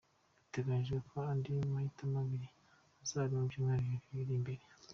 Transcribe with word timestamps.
Biteganyijwe 0.41 0.97
ko 1.09 1.15
andi 1.31 1.49
mahitamo 1.73 2.15
abiri 2.23 2.47
azaba 3.03 3.27
mu 3.39 3.47
byumweru 3.49 3.81
bibiri 3.83 4.11
biri 4.17 4.33
imbere. 4.39 4.63